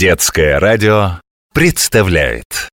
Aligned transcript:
Детское 0.00 0.58
радио 0.58 1.20
представляет. 1.52 2.70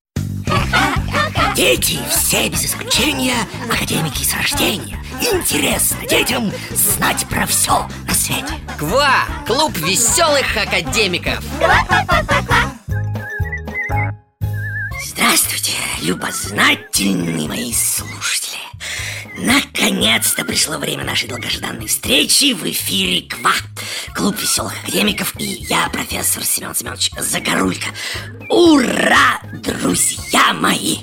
Дети 1.57 1.99
все 2.09 2.47
без 2.47 2.67
исключения 2.67 3.35
академики 3.69 4.23
с 4.23 4.33
рождения. 4.33 4.97
Интересно 5.19 6.07
детям 6.07 6.49
знать 6.71 7.25
про 7.29 7.45
все 7.45 7.85
на 8.07 8.13
свете. 8.13 8.53
КВА! 8.79 9.25
Клуб 9.45 9.75
веселых 9.75 10.55
академиков. 10.55 11.43
Здравствуйте, 15.05 15.73
любознательные 16.03 17.49
мои 17.49 17.73
слушатели 17.73 18.46
Наконец-то 19.37 20.43
пришло 20.43 20.77
время 20.77 21.03
нашей 21.03 21.29
долгожданной 21.29 21.87
встречи 21.87 22.53
в 22.53 22.63
эфире 22.63 23.21
КВА 23.21 23.53
Клуб 24.15 24.35
веселых 24.41 24.73
академиков 24.83 25.39
и 25.39 25.45
я, 25.69 25.87
профессор 25.89 26.43
Семен 26.43 26.73
Семенович 26.73 27.11
Загорулько. 27.19 27.87
Ура, 28.49 29.39
друзья 29.53 30.53
мои! 30.53 30.97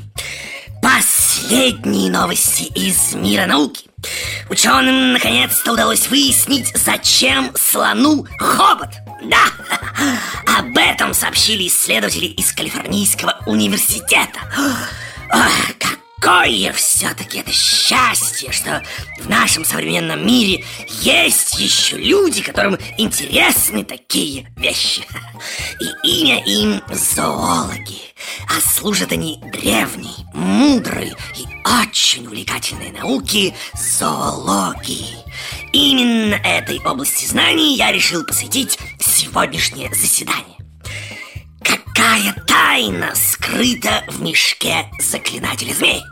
Последние 0.83 2.11
новости 2.11 2.65
из 2.75 3.15
мира 3.15 3.47
науки. 3.47 3.87
Ученым 4.51 5.12
наконец-то 5.12 5.73
удалось 5.73 6.09
выяснить, 6.09 6.73
зачем 6.75 7.53
слону 7.55 8.27
хобот. 8.39 8.91
Да, 9.23 9.45
об 10.59 10.77
этом 10.77 11.14
сообщили 11.14 11.69
исследователи 11.69 12.27
из 12.27 12.53
Калифорнийского 12.53 13.39
университета. 13.47 14.41
Ах, 15.30 15.75
Какое 16.24 16.73
все-таки 16.73 17.41
это 17.41 17.52
счастье, 17.52 18.51
что 18.51 18.83
в 19.20 19.28
нашем 19.28 19.62
современном 19.62 20.27
мире 20.27 20.64
есть 21.02 21.59
еще 21.59 21.98
люди, 21.98 22.41
которым 22.41 22.78
интересны 22.97 23.84
такие 23.84 24.47
вещи 24.56 25.02
И 25.80 26.23
имя 26.23 26.42
им 26.47 26.80
зоологи 26.91 28.14
а 28.48 28.60
служат 28.60 29.12
они 29.12 29.39
древней, 29.52 30.25
мудрой 30.33 31.12
и 31.36 31.45
очень 31.83 32.27
увлекательной 32.27 32.91
науке 32.91 33.55
зоологии. 33.75 35.19
Именно 35.72 36.36
этой 36.36 36.78
области 36.86 37.27
знаний 37.27 37.77
я 37.77 37.92
решил 37.92 38.25
посвятить 38.25 38.78
сегодняшнее 38.98 39.92
заседание. 39.95 40.56
Какая 41.62 42.33
тайна 42.47 43.14
скрыта 43.14 44.05
в 44.08 44.22
мешке 44.22 44.91
заклинателя 45.00 45.75
змей? 45.75 46.02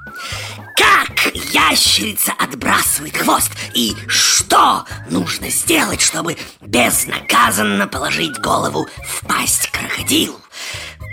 Как 0.77 1.35
ящерица 1.35 2.33
отбрасывает 2.39 3.17
хвост 3.17 3.51
И 3.75 3.95
что 4.09 4.85
нужно 5.11 5.51
сделать, 5.51 6.01
чтобы 6.01 6.37
безнаказанно 6.61 7.87
положить 7.87 8.39
голову 8.39 8.89
в 9.07 9.27
пасть 9.27 9.71
крокодилу 9.71 10.41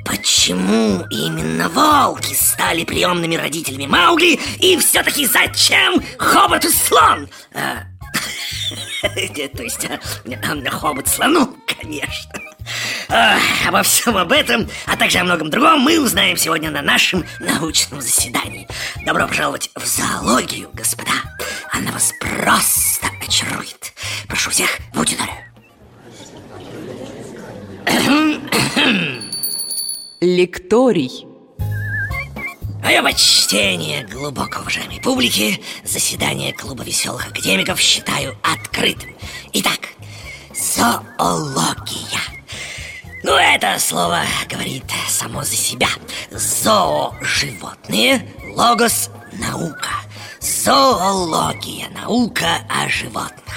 Почему 0.06 1.06
именно 1.12 1.70
волки 1.70 2.34
стали 2.34 2.84
приемными 2.84 3.36
родителями 3.36 3.86
Маугли? 3.86 4.40
И 4.60 4.76
все-таки 4.80 5.28
зачем 5.28 6.02
хобот 6.18 6.66
и 6.66 6.70
слон? 6.70 7.30
А, 7.54 7.84
то 9.04 9.64
есть 9.64 9.86
а, 9.86 10.72
хобот 10.72 11.08
слону, 11.08 11.56
конечно. 11.68 12.32
Обо 13.10 13.82
всем 13.82 14.18
об 14.18 14.32
этом, 14.32 14.70
а 14.86 14.96
также 14.96 15.18
о 15.18 15.24
многом 15.24 15.50
другом 15.50 15.80
мы 15.80 16.00
узнаем 16.00 16.38
сегодня 16.38 16.70
на 16.70 16.84
нашем 16.84 17.26
научном 17.40 18.02
заседании. 18.02 18.68
Добро 19.04 19.28
пожаловать 19.28 19.72
в 19.76 19.84
зоологию, 19.84 20.70
господа. 20.74 21.12
Она 21.72 21.92
вас 21.92 22.14
просто 22.20 23.08
очарует. 23.26 23.94
Прошу 24.28 24.52
всех 24.52 24.78
в 24.94 25.00
аудиторию. 25.00 25.36
Лекторий. 30.22 31.26
Мое 32.84 33.02
почтение 33.02 34.06
глубоко 34.06 34.62
уважаемой 34.62 35.02
публики 35.02 35.62
Заседание 35.84 36.54
Клуба 36.54 36.84
веселых 36.84 37.28
академиков 37.28 37.80
считаю 37.80 38.38
открытым 38.42 39.16
Итак, 39.54 39.80
зоология 40.56 42.29
Ну, 43.24 43.36
это 43.36 43.78
слово 43.80 44.22
говорит 44.50 44.86
само 45.10 45.44
за 45.44 45.56
себя 45.56 45.90
Зоо– 46.32 47.16
животные, 47.22 48.26
логос– 48.56 49.10
наука 49.34 49.90
Зоология– 50.40 51.90
наука 52.02 52.62
о 52.70 52.88
животных 52.88 53.50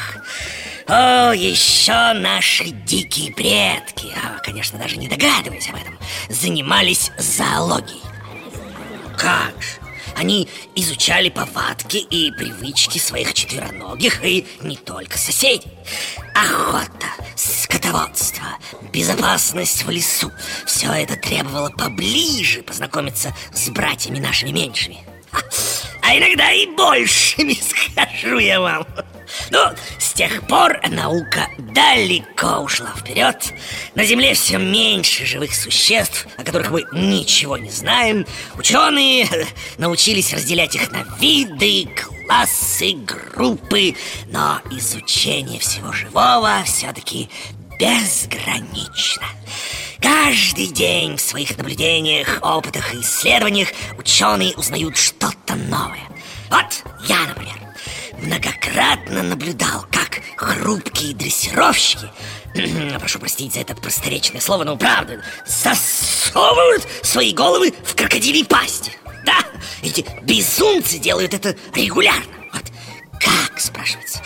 о, 0.89 1.33
еще 1.33 2.13
наши 2.13 2.65
дикие 2.65 3.33
предки, 3.33 4.09
а, 4.17 4.41
конечно, 4.41 4.79
даже 4.79 4.97
не 4.97 5.09
догадываясь 5.09 5.69
об 5.69 5.77
этом, 5.77 5.97
занимались 6.29 7.11
зоологией. 7.19 8.03
Как 9.17 9.55
же? 9.63 9.82
Они 10.17 10.49
изучали 10.75 11.29
повадки 11.29 11.97
и 11.97 12.31
привычки 12.31 12.99
своих 12.99 13.35
четвероногих 13.35 14.25
и 14.25 14.47
не 14.63 14.77
только 14.77 15.19
соседей. 15.19 15.71
Охота, 16.35 17.07
скотоводство, 17.37 18.45
безопасность 18.93 19.85
в 19.85 19.91
лесу– 19.91 20.31
все 20.67 20.93
это 20.93 21.17
требовало 21.17 21.71
поближе 21.71 22.63
познакомиться 22.63 23.35
с 23.53 23.69
братьями 23.71 24.19
нашими 24.19 24.51
меньшими. 24.51 24.99
А 26.03 26.17
иногда 26.17 26.53
и 26.53 26.67
большими, 26.67 27.55
скажу 27.95 28.39
я 28.39 28.61
вам. 28.61 28.87
Ну, 29.53 29.59
с 29.99 30.15
тех 30.15 30.47
пор 30.47 30.81
наука 30.89 31.47
далеко 31.59 32.61
ушла 32.61 32.89
вперед. 32.97 33.53
На 33.95 34.03
Земле 34.03 34.33
все 34.33 34.57
меньше 34.57 35.27
живых 35.27 35.55
существ, 35.55 36.27
о 36.39 36.43
которых 36.43 36.71
мы 36.71 36.87
ничего 36.95 37.59
не 37.59 37.69
знаем. 37.69 38.25
Ученые 38.57 39.29
научились 39.77 40.33
разделять 40.33 40.75
их 40.75 40.91
на 40.91 41.05
виды, 41.21 41.87
классы, 41.95 42.95
группы. 42.95 43.95
Но 44.29 44.59
изучение 44.71 45.61
всего 45.61 45.93
живого 45.93 46.63
все-таки 46.65 47.29
безгранично. 47.79 49.27
Каждый 50.01 50.69
день 50.69 51.19
в 51.19 51.21
своих 51.21 51.59
наблюдениях, 51.59 52.39
опытах 52.41 52.95
и 52.95 53.03
исследованиях 53.03 53.69
ученые 53.99 54.55
узнают 54.55 54.97
что-то 54.97 55.57
новое. 55.57 56.09
Вот 56.49 56.85
я, 57.07 57.27
например, 57.27 57.72
многократно 58.23 59.23
наблюдал, 59.23 59.87
как 59.91 60.21
хрупкие 60.37 61.15
дрессировщики 61.15 62.11
Прошу 62.99 63.19
простить 63.19 63.55
за 63.55 63.61
это 63.61 63.75
просторечное 63.75 64.41
слово, 64.41 64.65
но 64.65 64.77
правда 64.77 65.23
Засовывают 65.47 66.87
свои 67.03 67.33
головы 67.33 67.73
в 67.85 67.95
крокодилей 67.95 68.45
пасти. 68.45 68.93
Да, 69.25 69.39
эти 69.83 70.05
безумцы 70.23 70.99
делают 70.99 71.35
это 71.35 71.57
регулярно. 71.75 72.33
Вот 72.53 72.65
как, 73.21 73.59
спрашивается, 73.61 74.21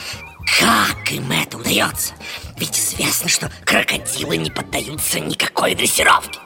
как 0.58 1.12
им 1.12 1.30
это 1.30 1.58
удается? 1.58 2.14
Ведь 2.58 2.78
известно, 2.78 3.28
что 3.28 3.50
крокодилы 3.64 4.36
не 4.38 4.50
поддаются 4.50 5.20
никакой 5.20 5.74
дрессировке. 5.74 6.40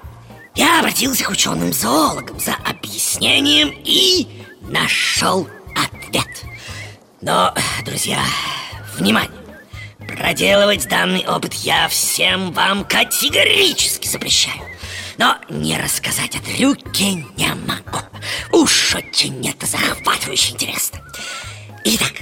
Я 0.56 0.81
обратился 0.81 1.25
к 1.25 1.31
ученым-зоологам 1.31 2.41
за 2.41 2.55
объяснением 2.67 3.72
и 3.84 4.27
нашел 4.62 5.49
ответ 5.77 6.27
но, 7.20 7.54
друзья, 7.84 8.19
внимание! 8.97 9.31
Проделывать 9.98 10.88
данный 10.88 11.26
опыт 11.26 11.54
я 11.54 11.88
всем 11.88 12.53
вам 12.53 12.84
категорически 12.84 14.08
запрещаю. 14.08 14.60
Но 15.19 15.36
не 15.48 15.78
рассказать 15.78 16.34
о 16.34 16.41
трюке 16.41 17.12
не 17.36 17.54
могу. 17.66 18.00
Уж 18.53 18.94
очень 18.94 19.47
это 19.48 19.66
захватывающе 19.66 20.53
интересно. 20.54 21.00
Итак, 21.84 22.12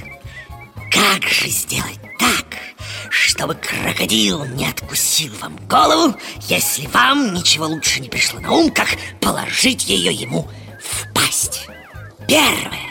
как 0.91 1.23
же 1.23 1.47
сделать 1.47 1.99
так, 2.19 2.45
чтобы 3.09 3.55
крокодил 3.55 4.45
не 4.45 4.67
откусил 4.67 5.33
вам 5.35 5.55
голову 5.67 6.15
Если 6.47 6.87
вам 6.87 7.33
ничего 7.33 7.65
лучше 7.67 8.01
не 8.01 8.09
пришло 8.09 8.39
на 8.39 8.51
ум, 8.51 8.69
как 8.71 8.89
положить 9.21 9.87
ее 9.87 10.13
ему 10.13 10.47
в 10.81 11.13
пасть? 11.13 11.67
Первое 12.27 12.88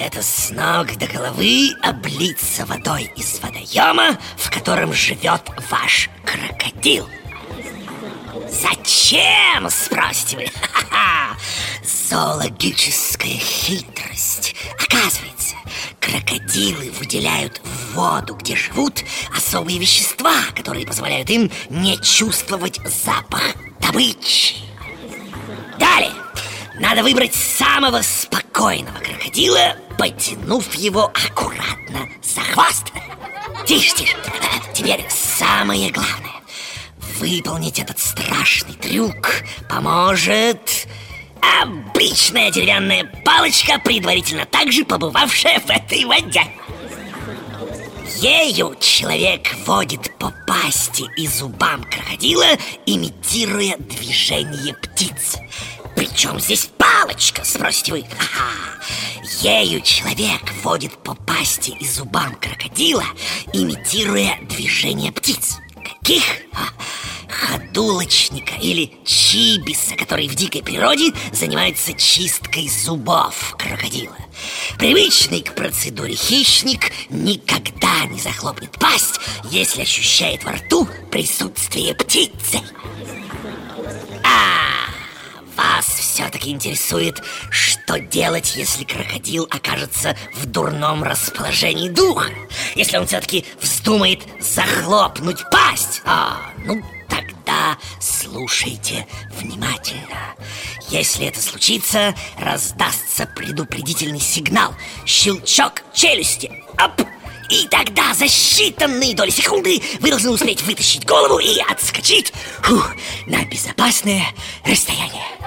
это 0.00 0.22
с 0.22 0.50
ног 0.50 0.96
до 0.96 1.06
головы 1.06 1.74
облиться 1.82 2.64
водой 2.64 3.12
из 3.16 3.38
водоема, 3.40 4.18
в 4.36 4.50
котором 4.50 4.94
живет 4.94 5.42
ваш 5.70 6.08
крокодил. 6.24 7.06
Зачем, 8.50 9.68
спросите 9.68 10.36
вы? 10.38 10.46
Зоологическая 11.84 13.36
хитрость. 13.36 14.56
Оказывается, 14.82 15.56
крокодилы 16.00 16.90
выделяют 16.98 17.60
в 17.62 17.94
воду, 17.94 18.34
где 18.34 18.56
живут, 18.56 19.04
особые 19.36 19.78
вещества, 19.78 20.34
которые 20.56 20.86
позволяют 20.86 21.28
им 21.28 21.50
не 21.68 22.00
чувствовать 22.00 22.80
запах 22.86 23.54
добычи. 23.80 24.56
Далее, 25.78 26.12
надо 26.80 27.02
выбрать 27.02 27.34
самого 27.34 28.02
спокойного 28.02 28.98
крокодила, 28.98 29.76
потянув 29.98 30.74
его 30.74 31.04
аккуратно 31.04 32.08
за 32.22 32.40
хвост. 32.40 32.86
Тише, 33.66 33.94
тише. 33.94 34.16
Теперь 34.74 35.04
самое 35.08 35.90
главное. 35.90 36.30
выполнить 37.18 37.78
этот 37.78 37.98
страшный 37.98 38.74
трюк 38.74 39.42
поможет 39.68 40.86
обычная 41.62 42.50
деревянная 42.50 43.04
палочка, 43.26 43.78
предварительно 43.78 44.46
также 44.46 44.84
побывавшая 44.84 45.60
в 45.60 45.68
этой 45.68 46.06
воде. 46.06 46.44
Ею 48.16 48.74
человек 48.80 49.54
водит 49.66 50.16
по 50.18 50.32
пасти 50.46 51.04
и 51.18 51.26
зубам 51.26 51.84
крокодила, 51.84 52.46
имитируя 52.86 53.76
движение 53.78 54.74
птиц. 54.74 55.36
Причем 55.96 56.38
здесь 56.40 56.68
палочка, 56.78 57.44
спросите 57.44 57.92
вы? 57.92 58.04
Ага. 58.18 58.80
Ею 59.42 59.80
человек 59.80 60.40
водит 60.62 60.92
по 61.02 61.14
пасти 61.14 61.70
и 61.70 61.86
зубам 61.86 62.34
крокодила, 62.34 63.04
имитируя 63.52 64.38
движение 64.42 65.12
птиц. 65.12 65.58
Каких? 65.82 66.24
А, 66.52 66.68
ходулочника 67.30 68.54
или 68.60 68.92
чибиса, 69.04 69.96
который 69.96 70.28
в 70.28 70.34
дикой 70.34 70.62
природе 70.62 71.12
занимается 71.32 71.94
чисткой 71.94 72.68
зубов 72.68 73.56
крокодила. 73.58 74.16
Привычный 74.78 75.42
к 75.42 75.54
процедуре 75.54 76.14
хищник 76.14 76.90
никогда 77.08 78.04
не 78.06 78.20
захлопнет 78.20 78.72
пасть, 78.78 79.20
если 79.44 79.82
ощущает 79.82 80.44
во 80.44 80.52
рту 80.52 80.88
присутствие 81.10 81.94
птицы. 81.94 82.60
Вас 85.80 85.86
все-таки 85.98 86.50
интересует, 86.50 87.22
что 87.48 87.98
делать, 87.98 88.54
если 88.54 88.84
крокодил 88.84 89.48
окажется 89.50 90.14
в 90.34 90.44
дурном 90.44 91.02
расположении 91.02 91.88
духа? 91.88 92.28
Если 92.74 92.98
он 92.98 93.06
все-таки 93.06 93.46
вздумает 93.62 94.20
захлопнуть 94.40 95.38
пасть? 95.50 96.02
А, 96.04 96.36
ну 96.66 96.82
Тогда 97.08 97.78
слушайте 97.98 99.06
внимательно. 99.40 100.36
Если 100.90 101.26
это 101.26 101.40
случится, 101.40 102.14
раздастся 102.38 103.26
предупредительный 103.34 104.20
сигнал. 104.20 104.74
Щелчок 105.06 105.82
челюсти. 105.94 106.62
Оп! 106.78 107.06
И 107.48 107.66
тогда 107.68 108.12
за 108.12 108.26
считанные 108.26 109.14
доли 109.14 109.30
секунды 109.30 109.80
вы 110.00 110.10
должны 110.10 110.30
успеть 110.30 110.62
вытащить 110.62 111.06
голову 111.06 111.38
и 111.38 111.58
отскочить 111.70 112.34
фух, 112.62 112.94
на 113.26 113.42
безопасное 113.46 114.26
расстояние. 114.64 115.39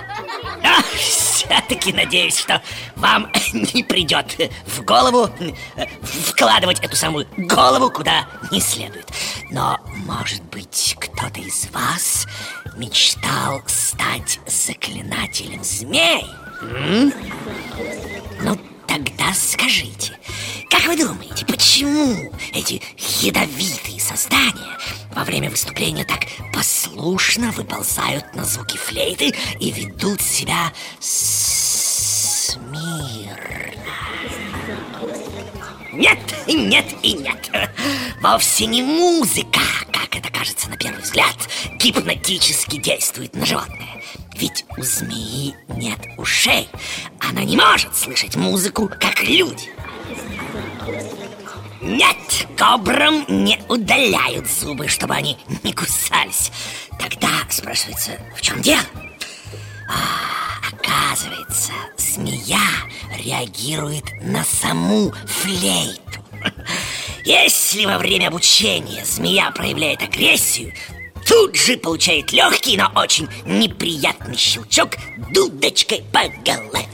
Все-таки 0.96 1.94
надеюсь, 1.94 2.38
что 2.38 2.62
вам 2.96 3.32
не 3.54 3.84
придет 3.84 4.38
в 4.66 4.84
голову 4.84 5.30
э, 5.76 5.86
вкладывать 6.02 6.80
эту 6.80 6.96
самую 6.96 7.28
голову 7.38 7.90
куда 7.90 8.28
не 8.52 8.60
следует. 8.62 9.08
Но, 9.52 9.80
может 10.06 10.44
быть, 10.46 10.96
кто-то 11.00 11.40
из 11.40 11.68
вас 11.72 12.28
мечтал 12.78 13.62
стать 13.68 14.40
заклинателем 14.48 15.64
змей? 15.64 16.26
М? 16.62 17.14
Ну, 18.42 18.58
тогда 18.88 19.34
скажите, 19.34 20.18
как 20.70 20.86
вы 20.86 20.98
думаете, 20.98 21.46
почему 21.46 22.32
эти 22.54 22.82
ядовитые 23.22 23.93
создания 24.04 24.78
во 25.16 25.24
время 25.24 25.50
выступления 25.50 26.04
так 26.04 26.26
послушно 26.54 27.52
выползают 27.52 28.36
на 28.36 28.44
звуки 28.44 28.78
флейты 28.78 29.34
и 29.60 29.72
ведут 29.72 30.22
себя 30.22 30.72
смирно? 31.00 31.64
Нет, 35.94 36.20
нет 36.48 36.86
и 37.02 37.14
нет. 37.14 37.52
Вовсе 38.22 38.66
не 38.66 38.82
музыка, 38.82 39.62
как 39.92 40.16
это 40.16 40.32
кажется 40.32 40.70
на 40.70 40.76
первый 40.76 41.02
взгляд, 41.02 41.36
гипнотически 41.76 42.78
действует 42.78 43.36
на 43.36 43.46
животное. 43.46 44.02
Ведь 44.36 44.66
у 44.78 44.82
змеи 44.82 45.56
нет 45.70 46.00
ушей. 46.18 46.68
Она 47.20 47.44
не 47.44 47.56
может 47.56 47.96
слышать 47.96 48.36
музыку, 48.36 48.90
как 49.00 49.24
люди. 49.24 49.70
Нет, 51.84 52.48
кобрам 52.58 53.26
не 53.28 53.60
удаляют 53.68 54.48
зубы, 54.50 54.88
чтобы 54.88 55.16
они 55.16 55.38
не 55.64 55.74
кусались. 55.74 56.50
Тогда 56.98 57.30
спрашивается, 57.50 58.12
в 58.38 58.42
чем 58.42 58.62
дело? 58.62 58.82
А, 59.90 60.72
оказывается, 60.72 61.74
змея 61.98 62.62
реагирует 63.22 64.06
на 64.22 64.46
саму 64.46 65.12
флейту. 65.28 66.24
Если 67.26 67.86
во 67.86 67.98
время 67.98 68.28
обучения 68.28 69.04
змея 69.04 69.52
проявляет 69.52 70.04
агрессию, 70.04 70.74
тут 71.28 71.56
же 71.56 71.76
получает 71.76 72.32
легкий, 72.32 72.78
но 72.78 72.92
очень 72.96 73.28
неприятный 73.46 74.38
щелчок 74.38 74.92
дудочкой 75.34 76.04
по 76.14 76.22
голове. 76.46 76.88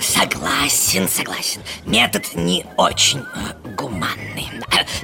Согласен, 0.00 1.08
согласен. 1.08 1.62
Метод 1.84 2.34
не 2.34 2.64
очень 2.76 3.20
э, 3.20 3.74
гуманный. 3.76 4.48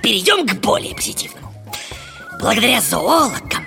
Перейдем 0.03 0.47
к 0.47 0.55
более 0.55 0.95
позитивному. 0.95 1.53
Благодаря 2.41 2.81
зоологам 2.81 3.67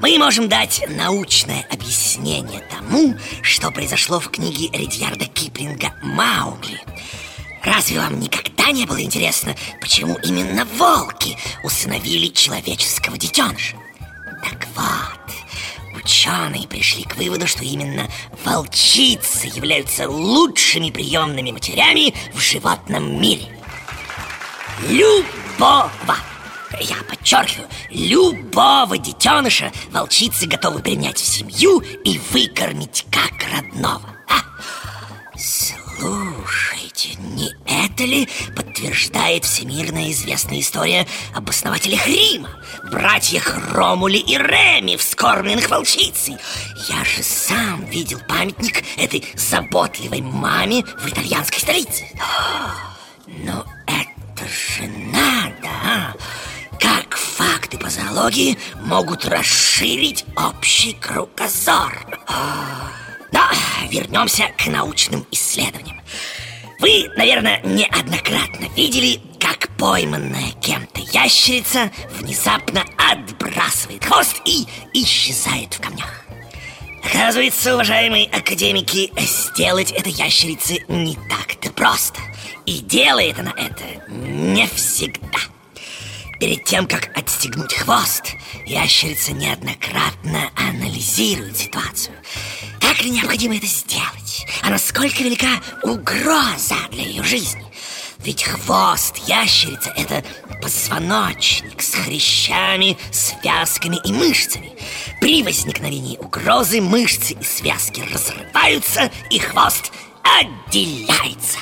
мы 0.00 0.18
можем 0.18 0.48
дать 0.48 0.84
научное 0.88 1.66
объяснение 1.70 2.62
тому, 2.70 3.14
что 3.42 3.70
произошло 3.70 4.20
в 4.20 4.30
книге 4.30 4.68
Редьярда 4.72 5.26
Киплинга 5.26 5.94
«Маугли». 6.02 6.80
Разве 7.62 7.98
вам 7.98 8.20
никогда 8.20 8.70
не 8.70 8.86
было 8.86 9.02
интересно, 9.02 9.56
почему 9.80 10.16
именно 10.22 10.64
волки 10.64 11.36
усыновили 11.64 12.28
человеческого 12.28 13.16
детеныша? 13.16 13.76
Так 14.42 14.68
вот, 14.76 15.25
ученые 16.06 16.68
пришли 16.68 17.02
к 17.02 17.16
выводу, 17.16 17.48
что 17.48 17.64
именно 17.64 18.08
волчицы 18.44 19.48
являются 19.48 20.08
лучшими 20.08 20.90
приемными 20.90 21.50
матерями 21.50 22.14
в 22.32 22.38
животном 22.40 23.20
мире. 23.20 23.48
Любого, 24.88 26.16
я 26.80 26.96
подчеркиваю, 27.08 27.68
любого 27.90 28.96
детеныша 28.98 29.72
волчицы 29.90 30.46
готовы 30.46 30.78
принять 30.78 31.18
в 31.18 31.26
семью 31.26 31.80
и 31.80 32.20
выкормить 32.30 33.04
как 33.10 33.32
родного. 33.52 34.08
А? 34.28 35.36
Слушайте, 35.36 37.16
не 37.18 37.50
это 37.96 38.04
ли 38.04 38.28
подтверждает 38.54 39.46
всемирно 39.46 40.10
известная 40.10 40.60
история 40.60 41.06
об 41.34 41.48
основателях 41.48 42.06
Рима, 42.06 42.50
братьях 42.90 43.72
Ромуле 43.72 44.18
и 44.18 44.36
Реми, 44.36 44.96
вскормленных 44.96 45.70
волчицей? 45.70 46.36
Я 46.88 47.02
же 47.04 47.22
сам 47.22 47.86
видел 47.86 48.20
памятник 48.28 48.84
этой 48.98 49.24
заботливой 49.34 50.20
маме 50.20 50.84
в 50.84 51.08
итальянской 51.08 51.58
столице. 51.58 52.04
Но 53.26 53.64
это 53.86 54.46
же 54.46 54.86
надо, 54.86 55.68
а! 55.82 56.12
Как 56.78 57.16
факты 57.16 57.78
по 57.78 57.88
зоологии 57.88 58.58
могут 58.82 59.24
расширить 59.24 60.26
общий 60.36 60.92
кругозор? 60.92 62.06
Но 63.32 63.40
вернемся 63.88 64.48
к 64.58 64.66
научным 64.66 65.26
исследованиям. 65.30 65.96
Вы, 66.78 67.08
наверное, 67.16 67.60
неоднократно 67.62 68.66
видели, 68.76 69.20
как 69.40 69.68
пойманная 69.76 70.52
кем-то 70.60 71.00
ящерица 71.12 71.90
внезапно 72.18 72.84
отбрасывает 72.98 74.04
хвост 74.04 74.42
и 74.44 74.66
исчезает 74.92 75.74
в 75.74 75.80
камнях. 75.80 76.24
Оказывается, 77.02 77.74
уважаемые 77.74 78.26
академики, 78.26 79.12
сделать 79.18 79.92
это 79.92 80.08
ящерице 80.08 80.84
не 80.88 81.14
так-то 81.14 81.70
просто. 81.72 82.20
И 82.66 82.80
делает 82.80 83.38
она 83.38 83.54
это 83.56 83.84
не 84.08 84.66
всегда. 84.66 85.38
Перед 86.38 86.64
тем, 86.64 86.86
как 86.86 87.16
отстегнуть 87.16 87.72
хвост, 87.72 88.34
ящерица 88.66 89.32
неоднократно 89.32 90.50
анализирует 90.54 91.56
ситуацию. 91.56 92.14
Так 92.80 93.02
ли 93.02 93.10
необходимо 93.10 93.56
это 93.56 93.66
сделать? 93.66 94.46
А 94.62 94.70
насколько 94.70 95.22
велика 95.22 95.60
угроза 95.82 96.76
для 96.90 97.04
ее 97.04 97.22
жизни? 97.22 97.64
Ведь 98.18 98.42
хвост 98.42 99.16
ящерицы– 99.26 99.90
это 99.96 100.24
позвоночник 100.60 101.80
с 101.80 101.94
хрящами, 101.94 102.98
связками 103.12 103.98
и 104.04 104.12
мышцами. 104.12 104.72
При 105.20 105.42
возникновении 105.42 106.18
угрозы 106.18 106.80
мышцы 106.80 107.34
и 107.34 107.44
связки 107.44 108.00
разрываются, 108.12 109.10
и 109.30 109.38
хвост 109.38 109.92
отделяется. 110.22 111.58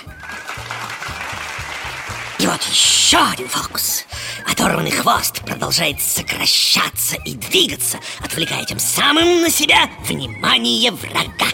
И 2.38 2.47
вот 2.47 2.61
еще 2.62 3.19
один 3.19 3.49
фокус. 3.49 4.05
Оторванный 4.50 4.91
хвост 4.91 5.41
продолжает 5.45 6.00
сокращаться 6.00 7.17
и 7.25 7.35
двигаться, 7.35 7.99
отвлекая 8.21 8.64
тем 8.64 8.79
самым 8.79 9.43
на 9.43 9.50
себя 9.50 9.88
внимание 10.07 10.91
врага. 10.91 11.47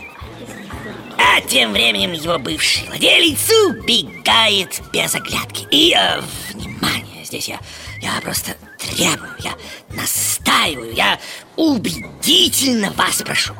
А 1.18 1.40
тем 1.42 1.72
временем 1.72 2.12
его 2.12 2.38
бывший 2.38 2.86
владелец 2.88 3.50
убегает 3.68 4.80
без 4.92 5.14
оглядки. 5.14 5.66
И, 5.70 5.94
э, 5.94 6.20
внимание, 6.52 7.24
здесь 7.24 7.48
я, 7.48 7.60
я 8.00 8.20
просто 8.22 8.56
требую, 8.90 9.34
я 9.40 9.54
настаиваю, 9.90 10.92
я 10.92 11.18
убедительно 11.56 12.90
вас 12.92 13.22
прошу. 13.22 13.54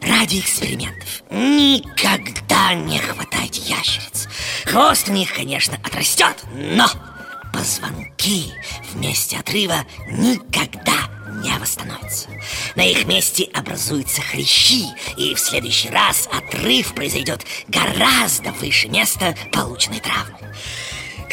Ради 0.00 0.40
экспериментов 0.40 1.22
никогда 1.30 2.74
не 2.74 2.98
хватайте 2.98 3.60
ящериц. 3.62 4.28
Хвост 4.64 5.08
у 5.08 5.12
них, 5.12 5.34
конечно, 5.34 5.76
отрастет, 5.82 6.36
но 6.54 6.86
позвонки 7.52 8.52
вместе 8.92 9.38
отрыва 9.38 9.84
никогда 10.10 11.08
не 11.42 11.56
восстановятся. 11.58 12.28
На 12.74 12.82
их 12.82 13.06
месте 13.06 13.48
образуются 13.52 14.20
хрящи 14.22 14.86
И 15.16 15.34
в 15.34 15.40
следующий 15.40 15.90
раз 15.90 16.28
отрыв 16.32 16.94
произойдет 16.94 17.44
гораздо 17.68 18.52
выше 18.52 18.88
места 18.88 19.34
полученной 19.52 20.00
травмы 20.00 20.38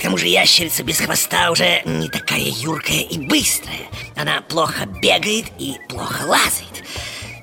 к 0.02 0.04
тому 0.04 0.18
же 0.18 0.26
ящерица 0.26 0.82
без 0.82 1.00
хвоста 1.00 1.52
уже 1.52 1.84
не 1.86 2.10
такая 2.10 2.42
юркая 2.42 3.02
и 3.02 3.20
быстрая. 3.20 3.88
Она 4.16 4.42
плохо 4.42 4.88
бегает 4.88 5.46
и 5.60 5.76
плохо 5.90 6.24
лазает. 6.24 6.84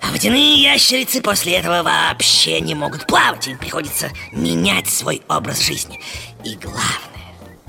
А 0.03 0.11
водяные 0.11 0.61
ящерицы 0.61 1.23
после 1.23 1.53
этого 1.53 1.85
вообще 1.85 2.61
не 2.61 2.75
могут 2.75 3.07
плавать 3.07 3.47
Им 3.47 3.59
приходится 3.59 4.11
менять 4.33 4.89
свой 4.89 5.23
образ 5.29 5.61
жизни. 5.61 6.01
И 6.45 6.57
главное 6.57 6.89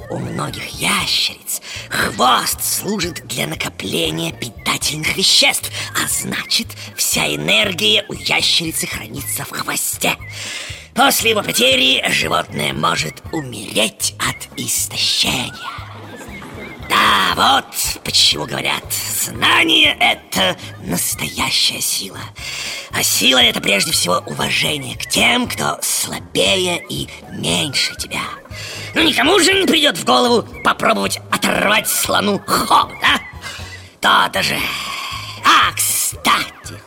у 0.10 0.18
многих 0.18 0.68
ящериц 0.70 1.62
хвост 1.90 2.64
служит 2.64 3.28
для 3.28 3.46
накопления 3.46 4.32
питательных 4.32 5.16
веществ, 5.16 5.70
а 6.04 6.08
значит, 6.08 6.66
вся 6.96 7.28
энергия 7.28 8.06
у 8.10 8.14
ящерицы 8.14 8.88
хранится 8.88 9.46
в 9.46 9.52
хвосте. 9.52 10.18
После 11.00 11.32
его 11.32 11.42
потери 11.42 12.04
животное 12.10 12.74
может 12.74 13.24
умереть 13.32 14.16
от 14.20 14.60
истощения. 14.60 15.54
Да, 16.90 17.62
вот 17.64 18.04
почему 18.04 18.46
говорят, 18.46 18.84
знание– 18.92 19.96
это 20.02 20.58
настоящая 20.84 21.80
сила. 21.80 22.20
А 22.92 23.02
сила– 23.02 23.38
это 23.40 23.62
прежде 23.62 23.94
всего 23.94 24.22
уважение 24.26 24.98
к 24.98 25.06
тем, 25.06 25.48
кто 25.48 25.80
слабее 25.82 26.84
и 26.90 27.08
меньше 27.32 27.96
тебя– 27.96 28.24
ну 28.94 29.02
никому 29.04 29.40
же 29.40 29.54
не 29.54 29.66
придет 29.68 29.98
в 29.98 30.04
голову 30.04 30.46
попробовать 30.66 31.22
оторвать 31.32 31.88
слону 31.88 32.40
хобот, 32.46 32.98
а? 33.04 33.20
То-то 34.02 34.44
же. 34.44 34.58
А, 35.46 35.72
кстати, 35.74 36.82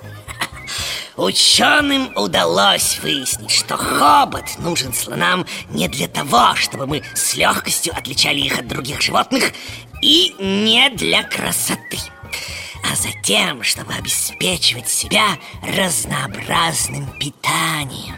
ученым 1.16 2.12
удалось 2.16 2.98
выяснить, 3.00 3.50
что 3.50 3.76
хобот 3.76 4.44
нужен 4.58 4.92
слонам 4.94 5.46
не 5.70 5.88
для 5.88 6.08
того, 6.08 6.54
чтобы 6.56 6.86
мы 6.86 7.02
с 7.14 7.34
легкостью 7.34 7.96
отличали 7.96 8.40
их 8.40 8.58
от 8.58 8.68
других 8.68 9.00
животных, 9.00 9.52
и 10.02 10.34
не 10.38 10.90
для 10.90 11.22
красоты 11.22 11.98
а 12.90 12.96
затем, 12.96 13.62
чтобы 13.62 13.94
обеспечивать 13.94 14.88
себя 14.88 15.38
разнообразным 15.62 17.06
питанием. 17.18 18.16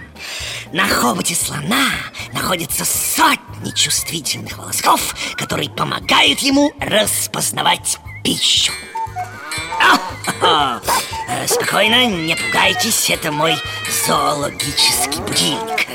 На 0.72 0.86
хоботе 0.88 1.34
слона 1.34 1.90
находятся 2.32 2.84
сотни 2.84 3.70
чувствительных 3.70 4.56
волосков, 4.58 5.14
которые 5.36 5.70
помогают 5.70 6.40
ему 6.40 6.72
распознавать 6.80 7.98
пищу. 8.22 8.72
Э, 10.40 11.46
спокойно, 11.46 12.06
не 12.06 12.36
пугайтесь, 12.36 13.10
это 13.10 13.32
мой 13.32 13.56
зоологический 14.06 15.20
будильник 15.20 15.86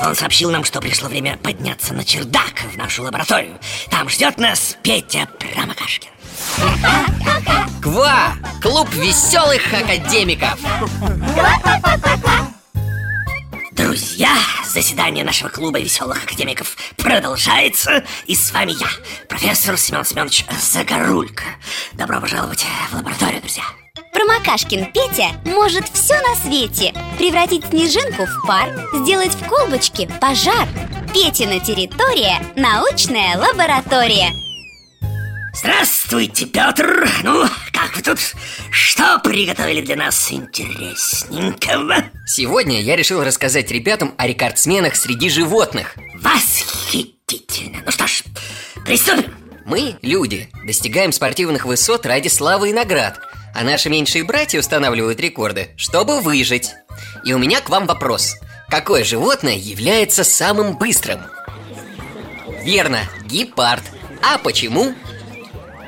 Он 0.00 0.14
сообщил 0.14 0.50
нам, 0.50 0.64
что 0.64 0.80
пришло 0.80 1.08
время 1.08 1.36
подняться 1.36 1.94
на 1.94 2.04
чердак 2.04 2.62
в 2.72 2.76
нашу 2.76 3.02
лабораторию 3.02 3.58
Там 3.90 4.08
ждет 4.08 4.38
нас 4.38 4.76
Петя 4.82 5.26
Промокашкин 5.38 6.10
Ква! 7.82 8.34
Клуб 8.62 8.88
веселых 8.94 9.62
академиков! 9.72 10.58
Друзья, 13.72 14.34
заседание 14.74 15.24
нашего 15.24 15.48
клуба 15.48 15.78
веселых 15.78 16.24
академиков 16.24 16.76
продолжается. 16.96 18.04
И 18.26 18.34
с 18.34 18.52
вами 18.52 18.72
я, 18.72 18.88
профессор 19.28 19.78
Семен 19.78 20.04
Семенович 20.04 20.44
Загорулько. 20.60 21.44
Добро 21.92 22.20
пожаловать 22.20 22.66
в 22.90 22.96
лабораторию, 22.96 23.40
друзья. 23.40 23.62
Промокашкин 24.12 24.92
Петя 24.92 25.28
может 25.44 25.88
все 25.88 26.20
на 26.20 26.34
свете. 26.36 26.92
Превратить 27.18 27.66
снежинку 27.66 28.26
в 28.26 28.46
пар, 28.46 28.68
сделать 28.94 29.32
в 29.32 29.48
колбочке 29.48 30.08
пожар. 30.20 30.68
Петина 31.12 31.60
территория– 31.60 32.44
научная 32.56 33.38
лаборатория 33.38 34.43
Здравствуйте, 35.54 36.46
Петр! 36.46 37.08
Ну, 37.22 37.46
как 37.72 37.94
вы 37.94 38.02
тут? 38.02 38.18
Что 38.72 39.20
приготовили 39.20 39.82
для 39.82 39.94
нас 39.94 40.32
интересненького? 40.32 41.94
Сегодня 42.26 42.82
я 42.82 42.96
решил 42.96 43.22
рассказать 43.22 43.70
ребятам 43.70 44.14
о 44.18 44.26
рекордсменах 44.26 44.96
среди 44.96 45.28
животных 45.28 45.94
Восхитительно! 46.20 47.82
Ну 47.86 47.92
что 47.92 48.08
ж, 48.08 48.24
приступим! 48.84 49.32
Мы, 49.64 49.96
люди, 50.02 50.50
достигаем 50.66 51.12
спортивных 51.12 51.66
высот 51.66 52.04
ради 52.04 52.26
славы 52.26 52.70
и 52.70 52.72
наград 52.72 53.20
А 53.54 53.62
наши 53.62 53.88
меньшие 53.88 54.24
братья 54.24 54.58
устанавливают 54.58 55.20
рекорды, 55.20 55.70
чтобы 55.76 56.20
выжить 56.20 56.72
И 57.24 57.32
у 57.32 57.38
меня 57.38 57.60
к 57.60 57.70
вам 57.70 57.86
вопрос 57.86 58.34
Какое 58.68 59.04
животное 59.04 59.56
является 59.56 60.24
самым 60.24 60.76
быстрым? 60.76 61.20
Верно, 62.64 62.98
гепард 63.26 63.84
А 64.20 64.38
почему? 64.38 64.94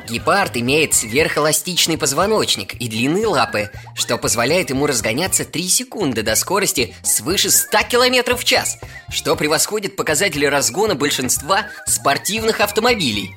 Гепард 0.09 0.57
имеет 0.57 0.95
сверхэластичный 0.95 1.99
позвоночник 1.99 2.75
и 2.75 2.89
длинные 2.89 3.27
лапы, 3.27 3.71
что 3.95 4.17
позволяет 4.19 4.71
ему 4.71 4.87
разгоняться 4.87 5.45
3 5.45 5.69
секунды 5.69 6.23
до 6.23 6.37
скорости 6.37 6.95
свыше 7.03 7.51
100 7.51 7.79
км 7.91 8.37
в 8.37 8.45
час, 8.45 8.79
что 9.11 9.35
превосходит 9.35 9.97
показатели 9.97 10.47
разгона 10.47 10.95
большинства 10.95 11.67
спортивных 11.87 12.61
автомобилей. 12.61 13.37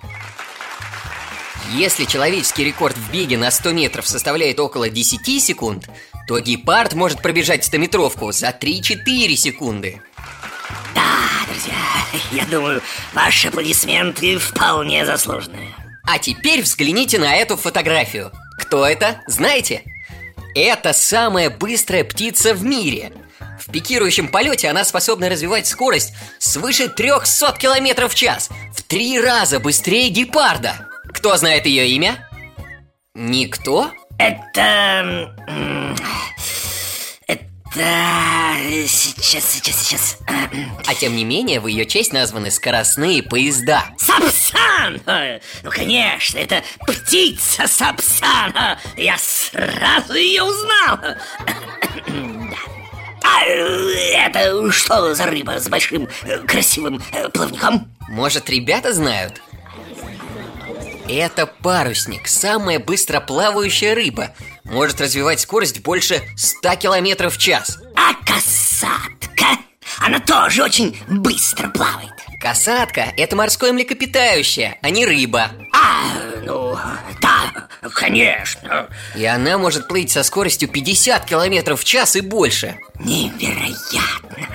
Если 1.73 2.05
человеческий 2.05 2.63
рекорд 2.63 2.95
в 2.95 3.11
беге 3.11 3.37
на 3.37 3.51
100 3.51 3.71
метров 3.71 4.07
составляет 4.07 4.59
около 4.59 4.89
10 4.89 5.41
секунд, 5.41 5.89
то 6.27 6.39
гепард 6.39 6.93
может 6.93 7.21
пробежать 7.21 7.67
100-метровку 7.67 8.31
за 8.31 8.49
3-4 8.49 9.35
секунды. 9.35 10.01
Да, 10.93 11.01
друзья, 11.51 11.73
я 12.31 12.45
думаю, 12.45 12.81
ваши 13.13 13.47
аплодисменты 13.47 14.37
вполне 14.37 15.05
заслуженные. 15.05 15.75
А 16.05 16.19
теперь 16.19 16.61
взгляните 16.61 17.19
на 17.19 17.35
эту 17.35 17.57
фотографию. 17.57 18.31
Кто 18.59 18.85
это? 18.85 19.21
Знаете? 19.27 19.83
Это 20.55 20.93
самая 20.93 21.49
быстрая 21.49 22.03
птица 22.03 22.53
в 22.53 22.63
мире. 22.63 23.11
В 23.59 23.71
пикирующем 23.71 24.29
полете 24.29 24.69
она 24.69 24.83
способна 24.83 25.29
развивать 25.29 25.67
скорость 25.67 26.13
свыше 26.39 26.87
300 26.87 27.53
км 27.59 28.07
в 28.07 28.15
час. 28.15 28.49
В 28.73 28.81
три 28.83 29.19
раза 29.19 29.59
быстрее 29.59 30.09
гепарда. 30.09 30.87
Кто 31.13 31.35
знает 31.37 31.65
ее 31.65 31.87
имя? 31.89 32.27
Никто? 33.13 33.91
Это... 34.17 35.35
Да, 37.75 38.55
сейчас, 38.87 39.45
сейчас, 39.45 39.83
сейчас. 39.83 40.17
А 40.87 40.95
тем 40.95 41.15
не 41.15 41.23
менее, 41.23 41.59
в 41.59 41.67
ее 41.67 41.85
честь 41.85 42.13
названы 42.13 42.49
скоростные 42.49 43.21
поезда. 43.21 43.85
Сапсан! 43.97 44.99
Ну, 45.63 45.69
конечно, 45.69 46.39
это 46.39 46.63
птица 46.87 47.67
Сапсан. 47.67 48.53
Я 48.97 49.17
сразу 49.17 50.13
ее 50.15 50.43
узнал. 50.43 50.99
А 53.21 53.43
это 53.45 54.71
что 54.71 55.13
за 55.13 55.25
рыба 55.25 55.59
с 55.59 55.67
большим 55.67 56.07
красивым 56.47 57.01
плавником? 57.33 57.91
Может, 58.07 58.49
ребята 58.49 58.93
знают? 58.93 59.41
Это 61.07 61.45
парусник, 61.45 62.27
самая 62.27 62.79
быстроплавающая 62.79 63.93
рыба 63.93 64.33
Может 64.69 65.01
развивать 65.01 65.39
скорость 65.39 65.81
больше 65.81 66.21
100 66.37 66.75
километров 66.75 67.35
в 67.35 67.37
час. 67.37 67.79
А 67.95 68.13
касатка? 68.23 69.57
Она 69.99 70.19
тоже 70.19 70.63
очень 70.63 70.97
быстро 71.07 71.69
плавает. 71.69 72.11
Касатка– 72.39 73.13
это 73.17 73.35
морское 73.35 73.73
млекопитающее, 73.73 74.77
а 74.81 74.89
не 74.91 75.05
рыба. 75.05 75.51
А, 75.73 76.13
ну, 76.45 76.77
да, 77.19 77.67
конечно. 77.93 78.87
И 79.15 79.25
она 79.25 79.57
может 79.57 79.87
плыть 79.87 80.11
со 80.11 80.23
скоростью 80.23 80.69
50 80.69 81.25
километров 81.25 81.81
в 81.81 81.83
час 81.83 82.15
и 82.15 82.21
больше. 82.21 82.79
Невероятно. 82.99 84.47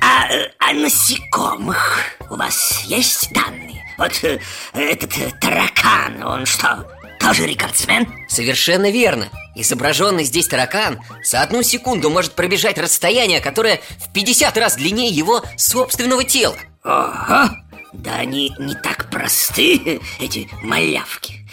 А 0.00 0.28
о 0.58 0.72
насекомых 0.72 2.00
у 2.30 2.36
вас 2.36 2.82
есть 2.86 3.32
данные? 3.32 3.84
Вот 3.98 4.12
э, 4.24 4.38
этот 4.74 5.14
таракан, 5.40 6.22
он 6.22 6.44
что, 6.44 6.86
тоже 7.26 7.46
рекордсмен? 7.46 8.06
Совершенно 8.28 8.90
верно. 8.90 9.28
Изображенный 9.56 10.22
здесь 10.22 10.46
таракан 10.46 11.00
за 11.24 11.42
одну 11.42 11.62
секунду 11.62 12.08
может 12.08 12.32
пробежать 12.32 12.78
расстояние, 12.78 13.40
которое 13.40 13.80
в 13.98 14.12
50 14.12 14.56
раз 14.58 14.76
длиннее 14.76 15.10
его 15.10 15.42
собственного 15.56 16.22
тела. 16.22 16.54
Ого, 16.84 17.50
да 17.92 18.14
они 18.16 18.52
не 18.58 18.74
так 18.74 19.10
просты, 19.10 20.00
эти 20.20 20.48
малявки 20.62 21.45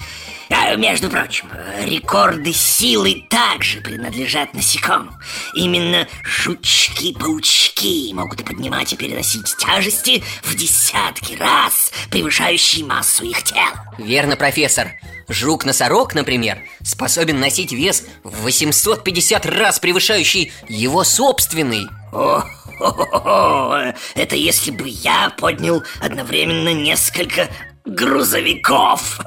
а 0.64 0.76
Между 0.76 1.10
прочим, 1.10 1.50
рекорды 1.82 2.54
силы 2.54 3.26
также 3.30 3.82
принадлежат 3.82 4.54
насекомым. 4.54 5.14
Именно 5.56 6.08
жучки-паучки 6.24 8.14
могут 8.14 8.46
поднимать 8.46 8.94
и 8.94 8.96
переносить 8.96 9.56
тяжести 9.58 10.24
в 10.42 10.56
десятки 10.56 11.36
раз, 11.36 11.92
превышающие 12.10 12.86
массу 12.86 13.26
их 13.26 13.44
тела. 13.44 13.94
Верно, 13.98 14.36
профессор. 14.38 14.94
Жук-носорог, 15.28 16.16
например, 16.16 16.60
способен 16.82 17.40
носить 17.40 17.72
вес 17.72 18.06
в 18.24 18.44
850 18.44 19.46
раз 19.46 19.80
превышающий 19.80 20.52
его 20.68 21.04
собственный. 21.04 21.88
О, 22.12 22.44
хо-хо-хо, 22.78 23.94
это 24.16 24.36
если 24.36 24.72
бы 24.72 24.88
я 24.88 25.30
поднял 25.38 25.84
одновременно 26.02 26.74
несколько 26.74 27.50
грузовиков. 27.86 29.20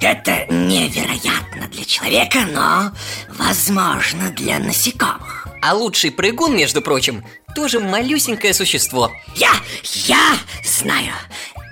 Это 0.00 0.46
невероятно 0.52 1.68
для 1.68 1.84
человека, 1.84 2.40
но 2.50 2.92
возможно 3.28 4.30
для 4.30 4.58
насекомых. 4.58 5.48
А 5.62 5.74
лучший 5.74 6.10
прыгун, 6.10 6.56
между 6.56 6.82
прочим, 6.82 7.24
тоже 7.54 7.80
малюсенькое 7.80 8.52
существо. 8.54 9.10
Я, 9.34 9.52
я 9.82 10.36
знаю, 10.64 11.12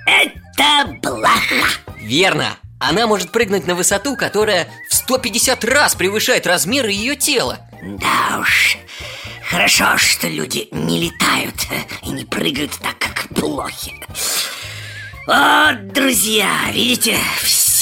это 0.07 0.99
блоха. 1.02 1.69
Верно. 2.00 2.57
Она 2.81 3.07
может 3.07 3.31
прыгнуть 3.31 3.66
на 3.66 3.75
высоту, 3.75 4.16
которая 4.16 4.69
в 4.90 4.95
150 4.95 5.64
раз 5.64 5.95
превышает 5.95 6.47
размеры 6.47 6.90
ее 6.90 7.16
тела. 7.16 7.61
Да 7.83 8.40
уж, 8.40 8.76
хорошо, 9.49 9.97
что 9.97 10.28
люди 10.28 10.69
не 10.71 11.00
летают 11.00 11.54
и 12.02 12.11
не 12.11 12.25
прыгают 12.25 12.73
так, 12.73 12.99
как 12.99 13.26
блохи. 13.31 13.95
Вот, 15.26 15.93
друзья, 15.93 16.50
видите, 16.73 17.16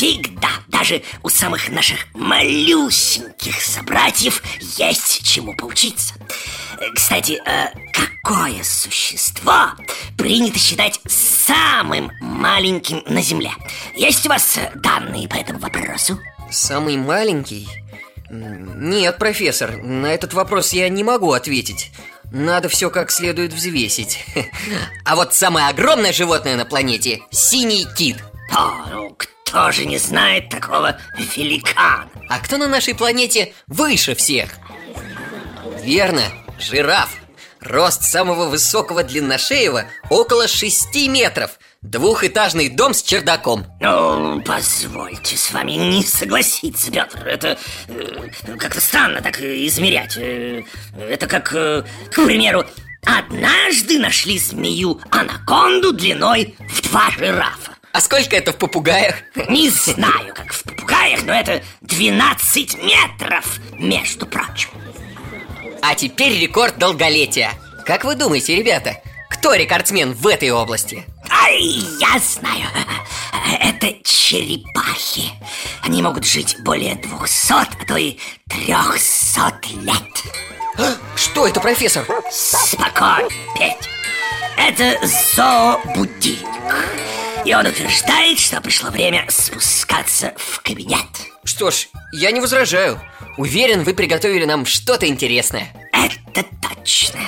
всегда, 0.02 0.48
даже 0.66 1.00
у 1.22 1.28
самых 1.28 1.68
наших 1.68 2.12
малюсеньких 2.12 3.62
собратьев 3.62 4.42
есть 4.76 5.24
чему 5.24 5.54
поучиться. 5.54 6.14
Кстати, 6.92 7.40
э, 7.46 7.68
какое 7.92 8.64
существо 8.64 9.70
принято 10.18 10.58
считать 10.58 10.98
самым 11.06 12.10
маленьким 12.20 13.04
на 13.06 13.22
Земле? 13.22 13.52
Есть 13.94 14.26
у 14.26 14.28
вас 14.28 14.58
данные 14.74 15.28
по 15.28 15.36
этому 15.36 15.60
вопросу? 15.60 16.18
Самый 16.50 16.96
маленький? 16.96 17.68
Нет, 18.28 19.18
профессор, 19.18 19.76
на 19.76 20.06
этот 20.06 20.34
вопрос 20.34 20.72
я 20.72 20.88
не 20.88 21.04
могу 21.04 21.30
ответить. 21.30 21.92
Надо 22.32 22.68
все 22.68 22.90
как 22.90 23.12
следует 23.12 23.52
взвесить. 23.52 24.18
А 25.04 25.14
вот 25.14 25.32
самое 25.32 25.68
огромное 25.68 26.12
животное 26.12 26.56
на 26.56 26.64
планете– 26.64 27.20
синий 27.30 27.86
кит. 27.96 28.16
О, 28.50 28.86
ну 28.90 29.16
кто 29.52 29.70
же 29.70 29.84
не 29.84 29.98
знает 29.98 30.48
такого 30.48 30.96
великана? 31.36 32.08
А 32.30 32.38
кто 32.38 32.56
на 32.56 32.68
нашей 32.68 32.94
планете 32.94 33.52
выше 33.66 34.14
всех? 34.14 34.48
Верно, 35.82 36.22
жираф. 36.58 37.10
Рост 37.60 38.02
самого 38.02 38.46
высокого 38.46 39.04
длинношеего 39.04 39.84
около 40.08 40.48
6 40.48 41.06
метров. 41.06 41.58
Двухэтажный 41.82 42.70
дом 42.70 42.94
с 42.94 43.02
чердаком. 43.02 43.66
Ну, 43.78 44.40
позвольте 44.40 45.36
с 45.36 45.52
вами 45.52 45.72
не 45.72 46.02
согласиться, 46.02 46.90
Петр. 46.90 47.28
Это 47.28 47.58
э, 47.88 48.56
как-то 48.58 48.80
странно 48.80 49.20
так 49.20 49.38
э, 49.42 49.66
измерять. 49.66 50.16
Э, 50.16 50.62
это 50.98 51.26
как, 51.26 51.52
э, 51.52 51.84
к 52.10 52.24
примеру, 52.24 52.64
однажды 53.04 53.98
нашли 53.98 54.38
змею-анаконду 54.38 55.92
длиной 55.92 56.56
в 56.58 56.88
два 56.88 57.10
жирафа. 57.10 57.71
А 57.92 58.00
сколько 58.00 58.34
это 58.36 58.52
в 58.52 58.56
попугаях? 58.56 59.16
Не 59.48 59.68
знаю, 59.68 60.34
как 60.34 60.52
в 60.52 60.62
попугаях, 60.62 61.22
но 61.24 61.34
это 61.34 61.62
12 61.82 62.82
метров, 62.82 63.60
между 63.78 64.26
прочим. 64.26 64.70
А 65.82 65.94
теперь 65.94 66.38
рекорд 66.40 66.78
долголетия. 66.78 67.52
Как 67.84 68.04
вы 68.04 68.14
думаете, 68.14 68.56
ребята, 68.56 68.96
кто 69.28 69.54
рекордсмен 69.54 70.14
в 70.14 70.26
этой 70.26 70.50
области? 70.50 71.04
Ай, 71.28 71.60
я 71.60 72.18
знаю. 72.18 72.68
Это 73.60 73.88
черепахи. 74.04 75.30
Они 75.82 76.00
могут 76.00 76.24
жить 76.24 76.56
более 76.60 76.94
200, 76.94 77.52
а 77.52 77.66
то 77.86 77.96
и 77.96 78.16
300 78.48 79.52
лет. 79.82 80.92
Что 81.16 81.46
это, 81.46 81.60
профессор? 81.60 82.06
Спокойно, 82.30 83.28
Петь. 83.58 83.88
Это 84.56 84.98
зообудильник. 85.34 86.46
И 87.44 87.54
он 87.54 87.66
утверждает, 87.66 88.38
что 88.38 88.60
пришло 88.60 88.90
время 88.90 89.26
спускаться 89.28 90.32
в 90.36 90.60
кабинет. 90.62 91.06
Что 91.44 91.70
ж, 91.70 91.88
я 92.12 92.30
не 92.30 92.40
возражаю. 92.40 93.00
Уверен, 93.36 93.82
вы 93.82 93.94
приготовили 93.94 94.44
нам 94.44 94.64
что-то 94.64 95.08
интересное. 95.08 95.72
Это 95.92 96.44
точно. 96.60 97.20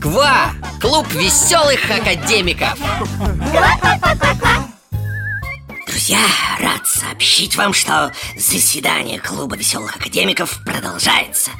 Ква! 0.00 0.52
Клуб 0.80 1.06
веселых 1.12 1.80
академиков! 1.90 2.78
Друзья, 6.06 6.28
рад 6.60 6.86
сообщить 6.86 7.56
вам, 7.56 7.72
что 7.72 8.12
заседание 8.36 9.18
клуба 9.18 9.56
веселых 9.56 9.96
академиков 9.96 10.60
продолжается. 10.62 11.50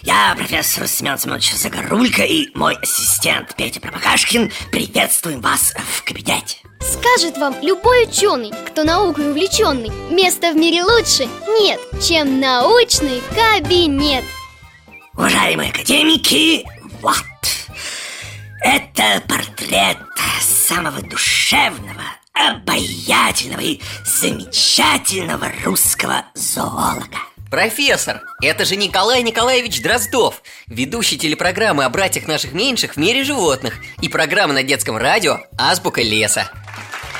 Я, 0.00 0.34
профессор 0.36 0.88
Семен 0.88 1.16
Семенович 1.16 1.54
Загорулько 1.54 2.24
и 2.24 2.48
мой 2.56 2.74
ассистент 2.82 3.54
Петя 3.54 3.80
Пропакашкин 3.80 4.50
приветствуем 4.72 5.40
вас 5.40 5.72
в 5.94 6.02
кабинете. 6.02 6.56
Скажет 6.80 7.38
вам 7.38 7.54
любой 7.62 8.08
ученый, 8.08 8.50
кто 8.66 8.82
наукой 8.82 9.30
увлеченный 9.30 9.92
Места 10.12 10.50
в 10.50 10.56
мире 10.56 10.82
лучше 10.82 11.28
нет, 11.60 11.78
чем 12.02 12.40
научный 12.40 13.22
кабинет 13.36 14.24
Уважаемые 15.14 15.70
академики, 15.70 16.66
вот 17.00 17.22
Это 18.64 19.22
портрет 19.28 19.98
самого 20.40 21.00
душевного, 21.02 22.02
обаятельного 22.32 23.60
и 23.60 23.80
замечательного 24.04 25.52
русского 25.64 26.24
зоолога. 26.34 27.18
Профессор, 27.50 28.22
это 28.40 28.64
же 28.64 28.76
Николай 28.76 29.22
Николаевич 29.22 29.82
Дроздов 29.82 30.42
Ведущий 30.68 31.18
телепрограммы 31.18 31.84
о 31.84 31.90
братьях 31.90 32.26
наших 32.26 32.54
меньших 32.54 32.94
в 32.94 32.96
мире 32.96 33.24
животных 33.24 33.74
И 34.00 34.08
программы 34.08 34.54
на 34.54 34.62
детском 34.62 34.96
радио 34.96 35.40
«Азбука 35.58 36.00
леса» 36.00 36.50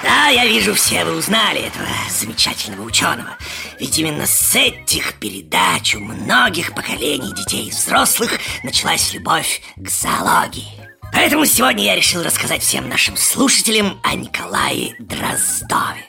Да, 0.03 0.29
я 0.29 0.47
вижу, 0.47 0.75
все 0.75 1.05
вы 1.05 1.17
узнали 1.17 1.61
этого 1.61 1.87
замечательного 2.11 2.83
ученого. 2.83 3.37
Ведь 3.79 3.97
именно 3.99 4.27
с 4.27 4.57
этих 4.57 5.15
передач 5.21 5.95
у 5.95 6.01
многих 6.01 6.75
поколений 6.75 7.33
детей 7.33 7.69
и 7.69 7.71
взрослых 7.71 8.41
началась 8.65 9.13
любовь 9.13 9.63
к 9.77 9.89
зоологии 9.89 10.92
Поэтому 11.13 11.45
сегодня 11.45 11.85
я 11.85 11.95
решил 11.95 12.23
рассказать 12.23 12.63
всем 12.63 12.89
нашим 12.89 13.17
слушателям 13.17 14.01
о 14.03 14.15
Николае 14.15 14.97
Дроздове 14.99 16.07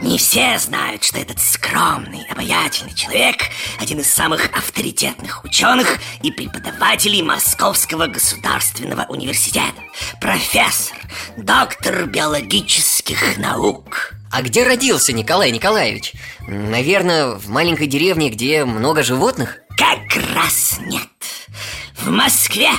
Не 0.00 0.18
все 0.18 0.58
знают, 0.58 1.04
что 1.04 1.18
этот 1.18 1.38
скромный, 1.38 2.26
обаятельный 2.28 2.94
человек 2.94 3.36
Один 3.80 4.00
из 4.00 4.10
самых 4.10 4.46
авторитетных 4.46 5.44
ученых 5.44 5.98
и 6.22 6.32
преподавателей 6.32 7.22
Московского 7.22 8.06
государственного 8.06 9.06
университета 9.08 9.80
Профессор, 10.20 10.96
доктор 11.36 12.06
биологических 12.06 13.38
наук 13.38 14.14
А 14.32 14.42
где 14.42 14.64
родился 14.64 15.12
Николай 15.12 15.52
Николаевич? 15.52 16.12
Наверное, 16.48 17.36
в 17.36 17.48
маленькой 17.50 17.86
деревне, 17.86 18.30
где 18.30 18.64
много 18.64 19.04
животных? 19.04 19.58
Как 19.78 20.34
раз 20.34 20.78
нет 20.80 21.08
В 21.98 22.10
Москве 22.10 22.70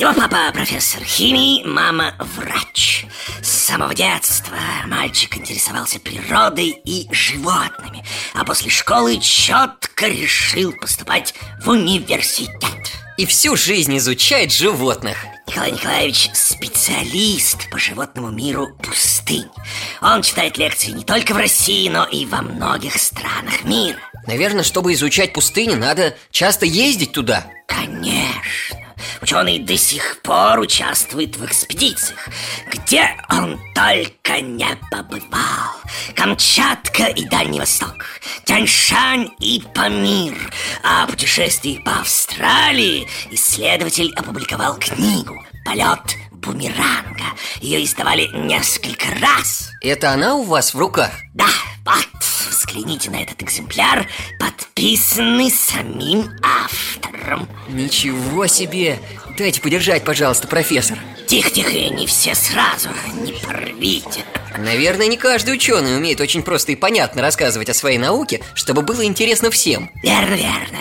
его 0.00 0.14
папа 0.14 0.50
профессор 0.54 1.04
химии, 1.04 1.62
мама 1.62 2.14
врач. 2.18 3.04
С 3.42 3.48
самого 3.48 3.94
детства 3.94 4.56
мальчик 4.86 5.36
интересовался 5.36 6.00
природой 6.00 6.70
и 6.84 7.06
животными 7.12 8.02
А 8.32 8.44
после 8.44 8.70
школы 8.70 9.18
четко 9.20 10.06
решил 10.08 10.72
поступать 10.72 11.34
в 11.62 11.68
университет. 11.68 12.90
И 13.18 13.26
всю 13.26 13.56
жизнь 13.56 13.94
изучает 13.98 14.52
животных. 14.52 15.18
Николай 15.46 15.72
Николаевич 15.72 16.30
специалист 16.32 17.68
по 17.68 17.78
животному 17.78 18.30
миру 18.30 18.68
пустынь. 18.82 19.50
Он 20.00 20.22
читает 20.22 20.56
лекции 20.56 20.92
не 20.92 21.04
только 21.04 21.34
в 21.34 21.36
России, 21.36 21.90
но 21.90 22.06
и 22.06 22.24
во 22.24 22.40
многих 22.40 22.96
странах 22.96 23.64
мира. 23.64 23.98
Наверное, 24.26 24.64
чтобы 24.64 24.94
изучать 24.94 25.34
пустыни, 25.34 25.74
надо 25.74 26.16
часто 26.30 26.64
ездить 26.64 27.12
туда. 27.12 27.46
Конечно 27.66 28.29
Ученый 29.30 29.60
до 29.60 29.76
сих 29.76 30.22
пор 30.22 30.58
участвует 30.58 31.36
в 31.36 31.44
экспедициях. 31.44 32.28
Где 32.72 33.16
он 33.30 33.60
только 33.76 34.40
не 34.40 34.66
побывал. 34.90 35.70
Камчатка 36.16 37.04
и 37.04 37.24
Дальний 37.26 37.60
Восток 37.60 37.94
Тяньшань 38.44 39.28
и 39.38 39.62
Памир. 39.72 40.34
А 40.82 41.04
о 41.04 41.06
путешествии 41.06 41.80
по 41.84 42.00
Австралии 42.00 43.06
Исследователь 43.30 44.12
опубликовал 44.16 44.76
книгу 44.80 45.40
«Полет 45.64 46.16
бумеранга» 46.32 47.26
Ее 47.60 47.84
издавали 47.84 48.26
несколько 48.34 49.06
раз. 49.22 49.70
Это 49.80 50.10
она 50.10 50.34
у 50.34 50.42
вас 50.42 50.74
в 50.74 50.78
руках? 50.78 51.12
Да, 51.34 51.46
вот, 51.96 52.24
взгляните 52.50 53.10
на 53.10 53.22
этот 53.22 53.42
экземпляр, 53.42 54.06
подписанный 54.38 55.50
самим 55.50 56.30
автором. 56.42 57.48
Ничего 57.68 58.46
себе! 58.46 58.98
Дайте 59.38 59.60
подержать, 59.60 60.04
пожалуйста, 60.04 60.48
профессор. 60.48 60.98
Тихо-тихо, 61.26 61.70
не 61.94 62.06
все 62.06 62.34
сразу, 62.34 62.88
не 63.14 63.32
порвите. 63.32 64.24
Наверное, 64.58 65.06
не 65.06 65.16
каждый 65.16 65.54
ученый 65.54 65.96
умеет 65.96 66.20
очень 66.20 66.42
просто 66.42 66.72
и 66.72 66.76
понятно 66.76 67.22
рассказывать 67.22 67.70
о 67.70 67.74
своей 67.74 67.98
науке, 67.98 68.40
чтобы 68.54 68.82
было 68.82 69.04
интересно 69.04 69.50
всем. 69.50 69.90
Верно, 70.02 70.34
верно. 70.34 70.78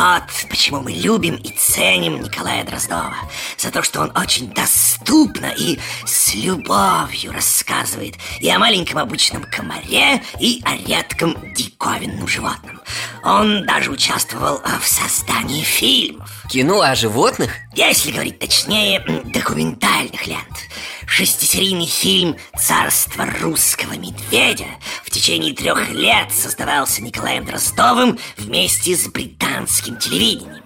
Вот 0.00 0.48
почему 0.48 0.80
мы 0.80 0.92
любим 0.92 1.34
и 1.34 1.50
ценим 1.50 2.22
Николая 2.22 2.64
Дроздова? 2.64 3.14
За 3.58 3.70
то, 3.70 3.82
что 3.82 4.00
он 4.00 4.10
очень 4.16 4.50
доступно 4.50 5.52
и 5.54 5.78
с 6.06 6.34
любовью 6.34 7.32
рассказывает 7.32 8.14
И 8.40 8.48
о 8.48 8.58
маленьком 8.58 8.96
обычном 8.96 9.42
комаре, 9.42 10.22
и 10.38 10.62
о 10.64 10.74
редком 10.88 11.36
диковинном 11.52 12.26
животном. 12.26 12.80
Он 13.24 13.66
даже 13.66 13.90
участвовал 13.90 14.62
в 14.80 14.86
создании 14.86 15.62
фильмов 15.62 16.39
Кино 16.50 16.80
о 16.80 16.96
животных? 16.96 17.52
Если 17.76 18.10
говорить 18.10 18.40
точнее, 18.40 18.98
документальных 19.32 20.26
лент 20.26 20.66
Шестисерийный 21.06 21.86
фильм 21.86 22.36
«Царство 22.58 23.24
русского 23.40 23.92
медведя» 23.92 24.66
в 25.04 25.10
течение 25.10 25.54
трех 25.54 25.90
лет 25.90 26.32
создавался 26.32 27.04
Николаем 27.04 27.44
Дроздовым 27.44 28.18
вместе 28.36 28.96
с 28.96 29.06
британским 29.06 29.96
телевидением. 29.98 30.64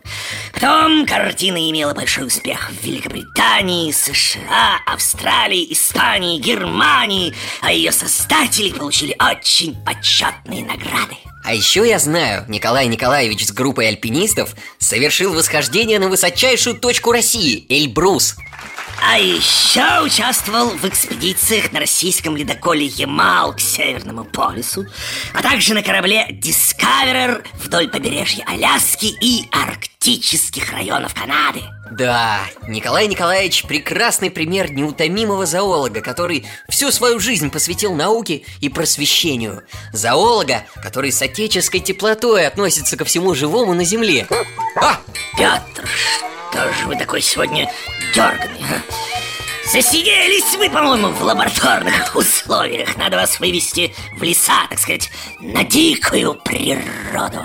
Потом 0.54 1.04
картина 1.04 1.58
имела 1.70 1.92
большой 1.92 2.28
успех 2.28 2.70
в 2.70 2.82
Великобритании, 2.82 3.92
США, 3.92 4.80
Австралии, 4.86 5.70
Испании, 5.70 6.40
Германии, 6.40 7.34
а 7.60 7.72
ее 7.72 7.92
создатели 7.92 8.70
получили 8.70 9.14
очень 9.20 9.76
почетные 9.84 10.64
награды. 10.64 11.16
А 11.44 11.54
еще 11.54 11.86
я 11.86 11.98
знаю, 11.98 12.44
Николай 12.48 12.86
Николаевич 12.86 13.46
с 13.46 13.52
группой 13.52 13.88
альпинистов 13.88 14.54
совершил 14.78 15.34
восхождение 15.34 15.98
на 15.98 16.08
высочайшую 16.08 16.76
точку 16.80 17.12
России– 17.12 17.66
Эльбрус– 17.68 18.36
а 19.06 19.18
еще 19.18 20.00
участвовал 20.02 20.70
в 20.70 20.84
экспедициях 20.86 21.72
на 21.72 21.80
российском 21.80 22.36
ледоколе 22.36 22.86
Ямал 22.86 23.54
к 23.54 23.60
Северному 23.60 24.24
полюсу, 24.24 24.86
а 25.34 25.42
также 25.42 25.74
на 25.74 25.82
корабле 25.82 26.26
Discoverer 26.30 27.44
вдоль 27.54 27.88
побережья 27.88 28.44
Аляски 28.46 29.14
и 29.20 29.46
арктических 29.52 30.72
районов 30.72 31.12
Канады. 31.12 31.60
Да, 31.90 32.40
Николай 32.66 33.06
Николаевич 33.06 33.64
прекрасный 33.64 34.30
пример 34.30 34.72
неутомимого 34.72 35.44
зоолога, 35.44 36.00
который 36.00 36.46
всю 36.68 36.90
свою 36.90 37.20
жизнь 37.20 37.50
посвятил 37.50 37.94
науке 37.94 38.42
и 38.60 38.68
просвещению. 38.68 39.62
Зоолога, 39.92 40.64
который 40.82 41.12
с 41.12 41.20
отеческой 41.20 41.80
теплотой 41.80 42.46
относится 42.46 42.96
ко 42.96 43.04
всему 43.04 43.34
живому 43.34 43.74
на 43.74 43.84
Земле. 43.84 44.26
А! 44.76 44.98
Петр, 45.36 45.86
что 45.86 46.72
же 46.72 46.86
вы 46.86 46.96
такой 46.96 47.20
сегодня 47.20 47.70
дерганный, 48.14 48.64
а? 48.70 49.04
Засиделись 49.70 50.56
вы, 50.56 50.70
по-моему, 50.70 51.08
в 51.08 51.22
лабораторных 51.22 52.14
условиях 52.14 52.96
Надо 52.96 53.16
вас 53.16 53.40
вывести 53.40 53.94
в 54.18 54.22
леса, 54.22 54.66
так 54.68 54.78
сказать, 54.78 55.10
на 55.40 55.64
дикую 55.64 56.34
природу 56.34 57.42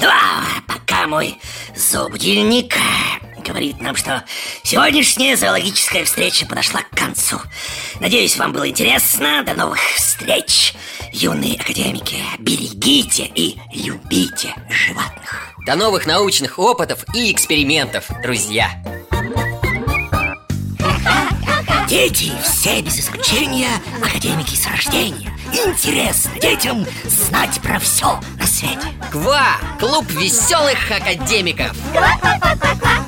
Ну, 0.00 0.08
а 0.08 0.44
пока 0.66 1.06
мой 1.06 1.38
зообудильник 1.74 2.76
говорит 3.40 3.80
нам, 3.80 3.96
что 3.96 4.24
сегодняшняя 4.62 5.36
зоологическая 5.36 6.04
встреча 6.04 6.46
подошла 6.46 6.82
к 6.82 6.90
концу 6.90 7.38
Надеюсь, 8.00 8.36
вам 8.36 8.52
было 8.52 8.68
интересно 8.68 9.42
До 9.44 9.54
новых 9.54 9.80
встреч, 9.96 10.74
юные 11.12 11.58
академики 11.60 12.16
Берегите 12.38 13.24
и 13.34 13.58
любите 13.72 14.54
животных 14.68 15.50
до 15.66 15.76
новых 15.76 16.06
научных 16.06 16.58
опытов 16.58 17.04
и 17.14 17.30
экспериментов, 17.32 18.06
друзья! 18.22 18.70
Дети 21.88 22.32
все 22.42 22.80
без 22.82 23.00
исключения 23.00 23.68
академики 24.02 24.54
с 24.54 24.66
рождения 24.66 25.32
Интересно 25.52 26.30
детям 26.40 26.86
знать 27.04 27.60
про 27.60 27.78
все 27.80 28.20
на 28.38 28.46
свете 28.46 28.88
КВА! 29.12 29.58
Клуб 29.78 30.08
веселых 30.10 30.90
академиков! 30.90 31.76
Ква-ква-ква-ква! 31.92 32.99